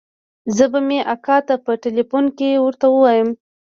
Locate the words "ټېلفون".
1.83-2.25